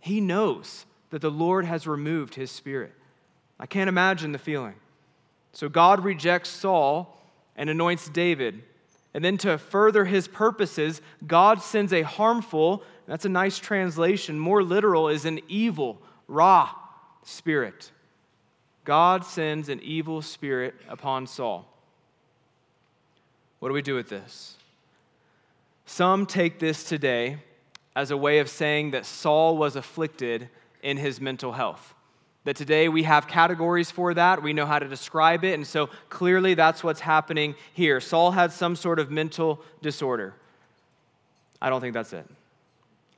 [0.00, 2.92] He knows that the Lord has removed his spirit.
[3.60, 4.74] I can't imagine the feeling.
[5.52, 7.16] So God rejects Saul
[7.54, 8.62] and anoints David.
[9.14, 14.38] And then to further his purposes, God sends a harmful that's a nice translation.
[14.38, 16.70] More literal is an evil, Ra
[17.22, 17.90] spirit.
[18.84, 21.66] God sends an evil spirit upon Saul.
[23.58, 24.56] What do we do with this?
[25.86, 27.38] Some take this today
[27.96, 30.48] as a way of saying that Saul was afflicted
[30.82, 31.94] in his mental health.
[32.44, 35.88] That today we have categories for that, we know how to describe it, and so
[36.10, 38.00] clearly that's what's happening here.
[38.00, 40.34] Saul had some sort of mental disorder.
[41.62, 42.26] I don't think that's it.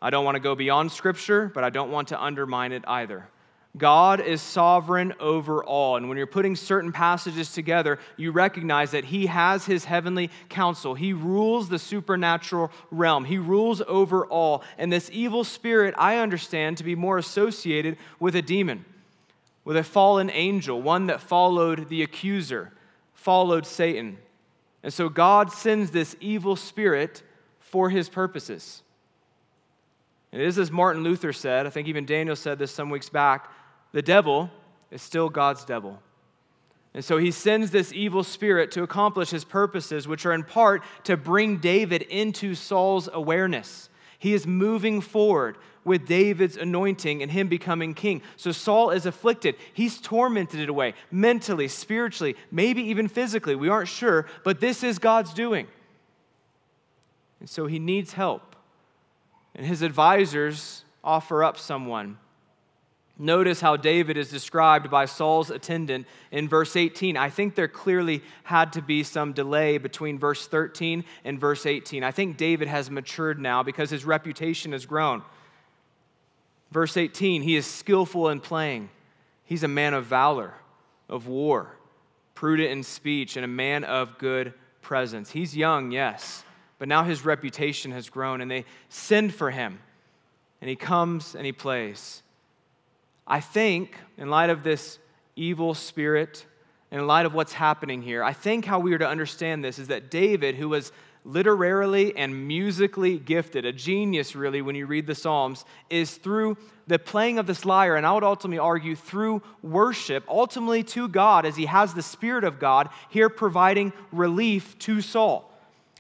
[0.01, 3.29] I don't want to go beyond Scripture, but I don't want to undermine it either.
[3.77, 5.97] God is sovereign over all.
[5.97, 10.95] And when you're putting certain passages together, you recognize that He has His heavenly counsel.
[10.95, 14.63] He rules the supernatural realm, He rules over all.
[14.79, 18.85] And this evil spirit, I understand to be more associated with a demon,
[19.65, 22.73] with a fallen angel, one that followed the accuser,
[23.13, 24.17] followed Satan.
[24.83, 27.23] And so God sends this evil spirit
[27.59, 28.83] for His purposes.
[30.37, 33.51] It is as Martin Luther said, I think even Daniel said this some weeks back
[33.93, 34.51] the devil
[34.91, 35.99] is still God's devil.
[36.93, 40.83] And so he sends this evil spirit to accomplish his purposes, which are in part
[41.05, 43.89] to bring David into Saul's awareness.
[44.19, 48.21] He is moving forward with David's anointing and him becoming king.
[48.37, 49.55] So Saul is afflicted.
[49.73, 53.55] He's tormented away mentally, spiritually, maybe even physically.
[53.55, 55.67] We aren't sure, but this is God's doing.
[57.41, 58.56] And so he needs help
[59.57, 62.19] and his advisors offer up someone.
[63.19, 67.17] Notice how David is described by Saul's attendant in verse 18.
[67.17, 72.05] I think there clearly had to be some delay between verse 13 and verse 18.
[72.05, 75.23] I think David has matured now because his reputation has grown.
[76.71, 78.91] Verse 18, he is skillful in playing.
[79.45, 80.53] He's a man of valor,
[81.09, 81.79] of war,
[82.35, 84.53] prudent in speech, and a man of good
[84.83, 85.31] presence.
[85.31, 86.45] He's young, yes,
[86.79, 89.79] But now his reputation has grown, and they send for him.
[90.61, 92.23] And he comes and he plays.
[93.27, 94.99] I think, in light of this
[95.35, 96.47] evil spirit,
[96.91, 99.89] in light of what's happening here, I think how we are to understand this is
[99.89, 100.93] that David, who was
[101.25, 106.57] literarily and musically gifted, a genius really when you read the Psalms, is through
[106.87, 111.45] the playing of this lyre, and I would ultimately argue through worship, ultimately to God,
[111.45, 115.46] as he has the Spirit of God here providing relief to Saul.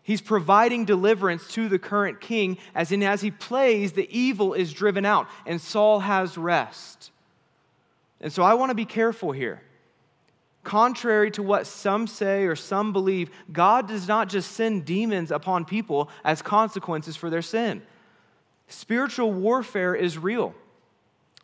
[0.06, 4.72] He's providing deliverance to the current king, as in as he plays, the evil is
[4.72, 7.10] driven out, and Saul has rest.
[8.20, 9.62] And so I want to be careful here.
[10.62, 15.64] Contrary to what some say or some believe, God does not just send demons upon
[15.64, 17.82] people as consequences for their sin.
[18.68, 20.54] Spiritual warfare is real.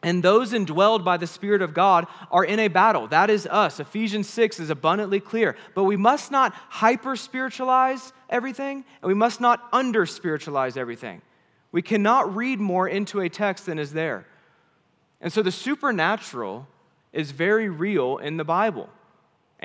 [0.02, 3.06] And those indwelled by the Spirit of God are in a battle.
[3.06, 3.78] That is us.
[3.78, 5.56] Ephesians 6 is abundantly clear.
[5.74, 11.22] But we must not hyper spiritualize everything, and we must not under spiritualize everything.
[11.70, 14.26] We cannot read more into a text than is there.
[15.20, 16.66] And so the supernatural
[17.12, 18.88] is very real in the Bible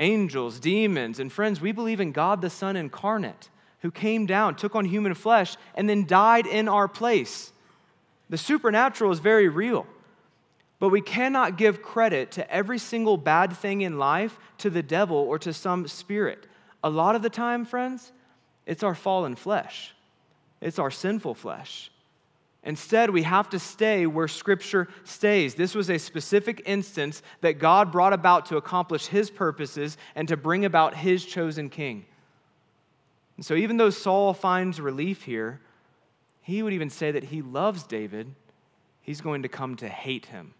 [0.00, 3.48] angels, demons, and friends, we believe in God the Son incarnate
[3.80, 7.52] who came down, took on human flesh, and then died in our place.
[8.28, 9.86] The supernatural is very real.
[10.78, 15.16] But we cannot give credit to every single bad thing in life to the devil
[15.16, 16.46] or to some spirit.
[16.84, 18.12] A lot of the time, friends,
[18.66, 19.94] it's our fallen flesh,
[20.60, 21.90] it's our sinful flesh.
[22.64, 25.54] Instead, we have to stay where Scripture stays.
[25.54, 30.36] This was a specific instance that God brought about to accomplish His purposes and to
[30.36, 32.04] bring about His chosen king.
[33.36, 35.60] And so, even though Saul finds relief here,
[36.48, 38.34] he would even say that he loves David.
[39.02, 40.54] He's going to come to hate him.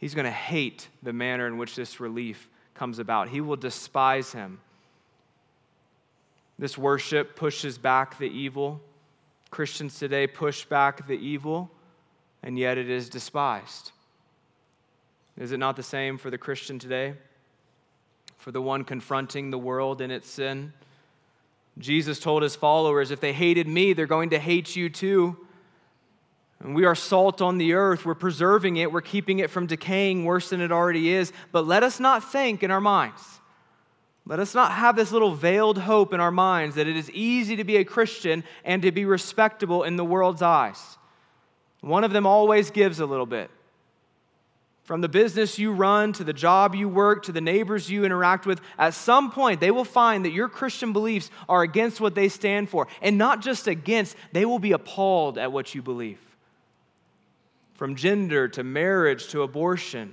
[0.00, 3.28] He's going to hate the manner in which this relief comes about.
[3.28, 4.60] He will despise him.
[6.58, 8.80] This worship pushes back the evil.
[9.50, 11.70] Christians today push back the evil,
[12.42, 13.92] and yet it is despised.
[15.36, 17.14] Is it not the same for the Christian today?
[18.38, 20.72] For the one confronting the world in its sin?
[21.78, 25.36] Jesus told his followers, if they hated me, they're going to hate you too.
[26.60, 28.04] And we are salt on the earth.
[28.04, 28.92] We're preserving it.
[28.92, 31.32] We're keeping it from decaying worse than it already is.
[31.52, 33.40] But let us not think in our minds
[34.30, 37.56] let us not have this little veiled hope in our minds that it is easy
[37.56, 40.98] to be a Christian and to be respectable in the world's eyes.
[41.80, 43.50] One of them always gives a little bit.
[44.84, 48.46] From the business you run to the job you work to the neighbors you interact
[48.46, 52.28] with, at some point they will find that your Christian beliefs are against what they
[52.28, 52.86] stand for.
[53.02, 56.20] And not just against, they will be appalled at what you believe.
[57.80, 60.12] From gender to marriage to abortion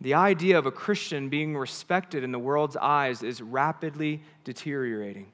[0.00, 5.26] the idea of a Christian being respected in the world's eyes is rapidly deteriorating.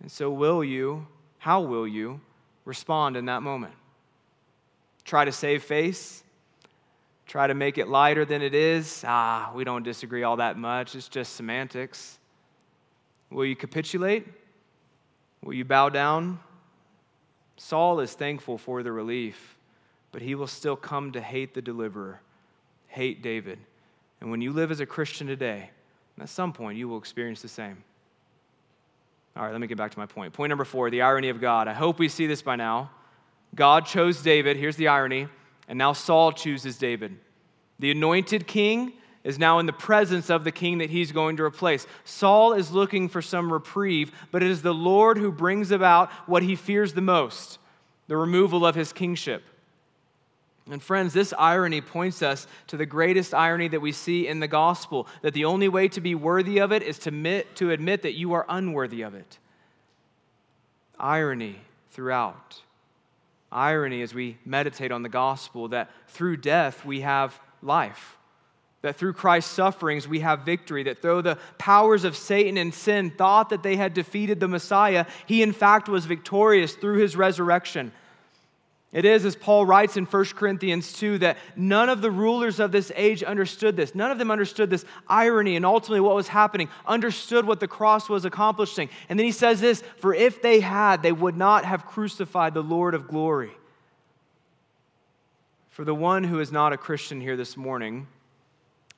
[0.00, 1.06] And so, will you,
[1.38, 2.20] how will you
[2.64, 3.74] respond in that moment?
[5.04, 6.24] Try to save face?
[7.28, 9.04] Try to make it lighter than it is?
[9.06, 10.96] Ah, we don't disagree all that much.
[10.96, 12.18] It's just semantics.
[13.30, 14.26] Will you capitulate?
[15.44, 16.40] Will you bow down?
[17.56, 19.56] Saul is thankful for the relief,
[20.12, 22.20] but he will still come to hate the deliverer
[22.90, 23.58] hate David.
[24.20, 25.70] And when you live as a Christian today,
[26.20, 27.82] at some point you will experience the same.
[29.36, 30.32] All right, let me get back to my point.
[30.32, 31.68] Point number four the irony of God.
[31.68, 32.90] I hope we see this by now.
[33.54, 35.28] God chose David, here's the irony,
[35.66, 37.16] and now Saul chooses David.
[37.78, 38.92] The anointed king
[39.24, 41.86] is now in the presence of the king that he's going to replace.
[42.04, 46.42] Saul is looking for some reprieve, but it is the Lord who brings about what
[46.42, 47.58] he fears the most
[48.08, 49.44] the removal of his kingship.
[50.70, 54.48] And friends, this irony points us to the greatest irony that we see in the
[54.48, 58.02] gospel that the only way to be worthy of it is to admit, to admit
[58.02, 59.38] that you are unworthy of it.
[60.98, 61.56] Irony
[61.90, 62.62] throughout.
[63.50, 68.16] Irony as we meditate on the gospel that through death we have life.
[68.82, 70.84] That through Christ's sufferings we have victory.
[70.84, 75.06] That though the powers of Satan and sin thought that they had defeated the Messiah,
[75.26, 77.92] he in fact was victorious through his resurrection.
[78.92, 82.72] It is, as Paul writes in 1 Corinthians 2, that none of the rulers of
[82.72, 83.94] this age understood this.
[83.94, 88.08] None of them understood this irony and ultimately what was happening, understood what the cross
[88.08, 88.88] was accomplishing.
[89.08, 92.64] And then he says this For if they had, they would not have crucified the
[92.64, 93.52] Lord of glory.
[95.68, 98.08] For the one who is not a Christian here this morning,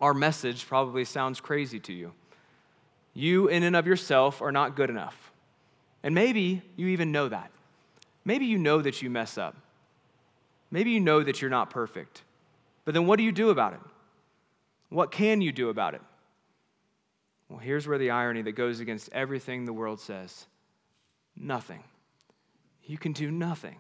[0.01, 2.13] our message probably sounds crazy to you.
[3.13, 5.33] You, in and of yourself, are not good enough.
[6.03, 7.51] And maybe you even know that.
[8.25, 9.55] Maybe you know that you mess up.
[10.73, 12.23] Maybe you know that you're not perfect,
[12.85, 13.81] but then what do you do about it?
[14.89, 16.01] What can you do about it?
[17.49, 20.47] Well, here's where the irony that goes against everything the world says
[21.37, 21.85] nothing.
[22.85, 23.77] You can do nothing.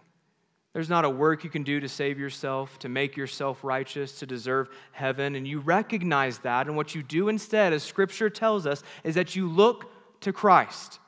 [0.74, 4.26] There's not a work you can do to save yourself, to make yourself righteous, to
[4.26, 5.34] deserve heaven.
[5.34, 6.66] And you recognize that.
[6.66, 9.90] And what you do instead, as Scripture tells us, is that you look
[10.20, 10.98] to Christ.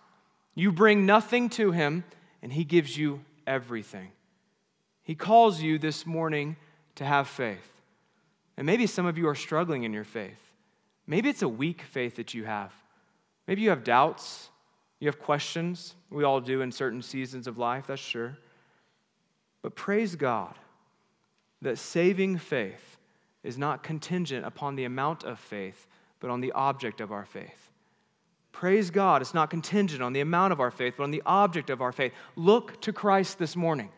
[0.54, 2.04] You bring nothing to Him,
[2.42, 4.10] and He gives you everything.
[5.04, 6.56] He calls you this morning
[6.96, 7.70] to have faith.
[8.56, 10.40] And maybe some of you are struggling in your faith.
[11.06, 12.72] Maybe it's a weak faith that you have.
[13.46, 14.48] Maybe you have doubts,
[15.00, 15.94] you have questions.
[16.10, 18.38] We all do in certain seasons of life, that's sure.
[19.60, 20.54] But praise God
[21.60, 22.98] that saving faith
[23.42, 25.86] is not contingent upon the amount of faith,
[26.20, 27.70] but on the object of our faith.
[28.52, 31.68] Praise God, it's not contingent on the amount of our faith, but on the object
[31.70, 32.12] of our faith.
[32.36, 33.90] Look to Christ this morning.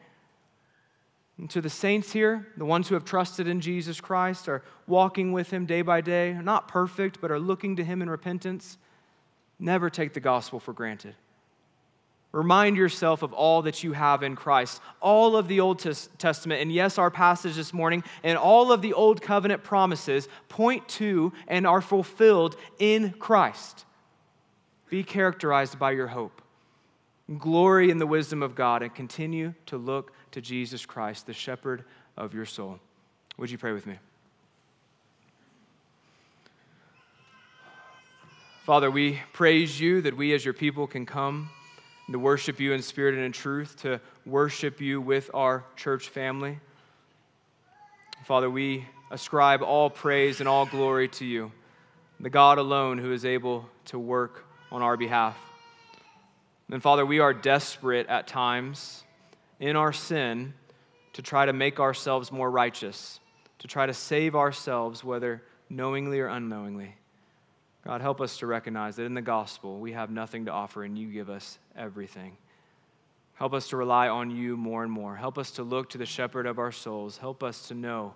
[1.39, 5.33] And to the saints here, the ones who have trusted in Jesus Christ, are walking
[5.33, 8.79] with Him day by day, are not perfect, but are looking to Him in repentance,
[9.59, 11.15] never take the gospel for granted.
[12.33, 14.83] Remind yourself of all that you have in Christ.
[15.01, 18.93] All of the Old Testament, and yes, our passage this morning, and all of the
[18.93, 23.87] Old Covenant promises point to and are fulfilled in Christ.
[24.91, 26.43] Be characterized by your hope.
[27.39, 31.83] Glory in the wisdom of God and continue to look to Jesus Christ, the shepherd
[32.15, 32.79] of your soul.
[33.39, 33.97] Would you pray with me?
[38.67, 41.49] Father, we praise you that we as your people can come
[42.13, 46.59] to worship you in spirit and in truth, to worship you with our church family.
[48.27, 51.51] Father, we ascribe all praise and all glory to you,
[52.21, 55.39] the God alone who is able to work on our behalf.
[56.71, 59.03] And Father, we are desperate at times
[59.61, 60.55] in our sin
[61.13, 63.21] to try to make ourselves more righteous,
[63.59, 66.95] to try to save ourselves, whether knowingly or unknowingly.
[67.85, 70.99] God, help us to recognize that in the gospel we have nothing to offer and
[70.99, 72.37] you give us everything.
[73.35, 75.15] Help us to rely on you more and more.
[75.15, 77.19] Help us to look to the shepherd of our souls.
[77.19, 78.15] Help us to know,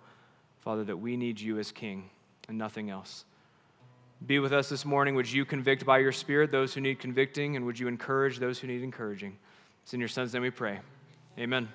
[0.60, 2.10] Father, that we need you as King
[2.48, 3.24] and nothing else.
[4.26, 5.14] Be with us this morning.
[5.14, 8.58] Would you convict by your Spirit those who need convicting, and would you encourage those
[8.58, 9.38] who need encouraging?
[9.82, 10.80] It's in your Son's name we pray.
[11.40, 11.68] Amen.